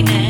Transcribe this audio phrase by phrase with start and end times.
[0.00, 0.29] happiness.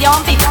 [0.00, 0.49] Play has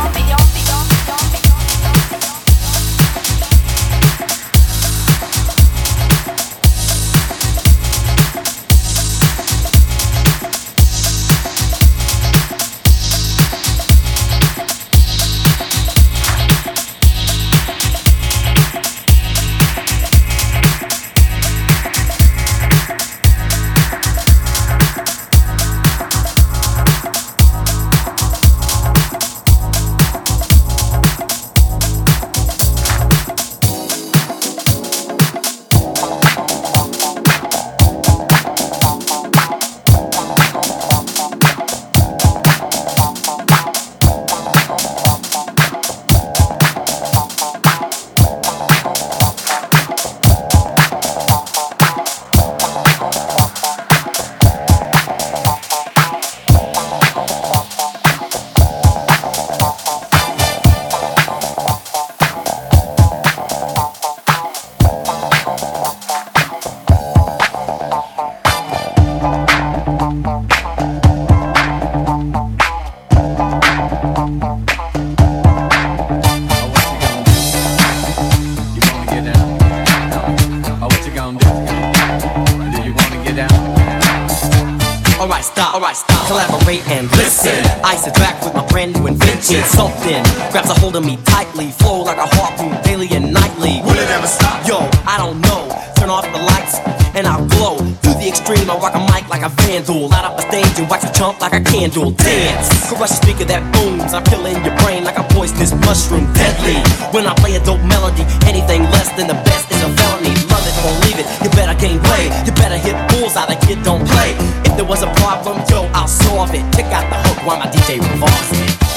[101.20, 102.11] chump like a candle.
[102.11, 104.15] Dance, crush speaker that booms.
[104.15, 106.32] I'm killing your brain like a poisonous mushroom.
[106.32, 106.80] Deadly.
[107.11, 110.32] When I play a dope melody, anything less than the best is a felony.
[110.47, 111.28] Love it or leave it.
[111.43, 112.32] You better gain weight.
[112.47, 113.51] You better hit bulls out.
[113.51, 114.32] The kid don't play.
[114.63, 116.63] If there was a problem, yo, I'll solve it.
[116.72, 118.89] Check out the hook while my DJ revolves it.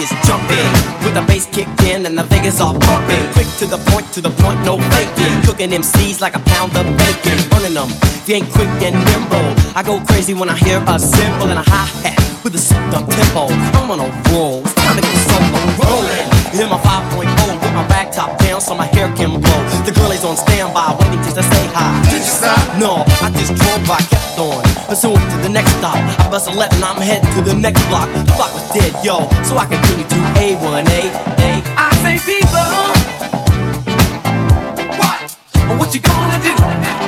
[0.00, 0.70] is jumping
[1.02, 3.32] with the bass kicked in and the Vegas are pumping.
[3.32, 5.42] Quick to the point, to the point, no faking.
[5.44, 7.88] Cooking them MCs like a pound of bacon, burning them.
[8.24, 11.58] If you ain't quick and nimble, I go crazy when I hear a cymbal and
[11.60, 13.52] a hi hat with a souped up tempo.
[13.76, 16.28] I'm on a roll, it's time to get solo rolling.
[16.56, 17.28] Hear my 5.0
[17.60, 19.60] with my back top down so my hair can blow.
[19.84, 22.00] The girl is on standby, waiting just to say hi.
[22.08, 22.64] Did you stop?
[22.80, 24.64] No, I just drove by, kept on.
[24.88, 26.00] Pursuing to the next stop.
[26.00, 28.08] I bust a left and I'm heading to the next block.
[28.16, 31.00] The block was dead, yo, so I continue to A1A.
[31.44, 31.50] A.
[31.76, 32.68] I say people,
[34.98, 35.30] what?
[35.78, 37.07] What you gonna do?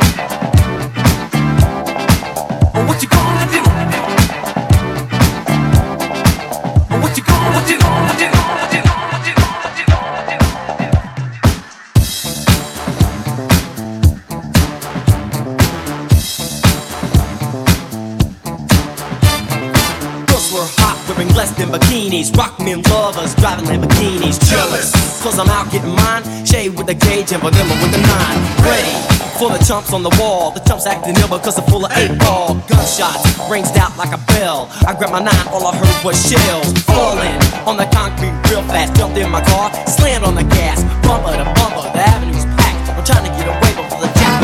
[22.24, 22.36] Than bikinis.
[22.36, 24.38] Rock men lovers, driving Lamborghinis.
[24.48, 24.92] Jealous,
[25.22, 26.22] cause I'm out getting mine.
[26.44, 28.38] Shade with the gauge and vanilla with the nine.
[28.64, 28.94] Ready
[29.38, 30.50] for the chumps on the wall.
[30.50, 32.54] The chumps acting ill because they're full of eight ball.
[32.68, 34.68] Gunshots ranged out like a bell.
[34.86, 38.96] I grabbed my nine, all I heard was shells falling on the concrete real fast.
[38.96, 41.88] Jumped in my car, slammed on the gas, bumper to bumper.
[41.94, 42.90] The avenue's packed.
[42.92, 44.40] I'm trying to get away before the jack.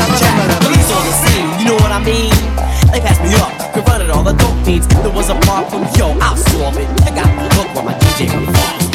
[0.63, 2.36] Police on the scene, you know what I mean?
[4.27, 4.87] All the dope needs.
[4.89, 6.89] There was a problem, yo, I'll solve it.
[7.03, 8.86] I got the hook when my DJ performs.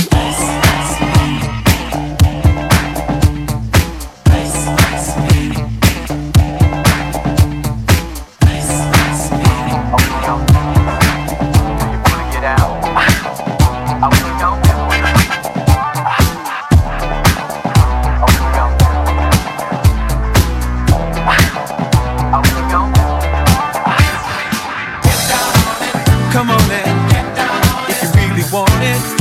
[26.31, 29.20] Come on now, if you really want it,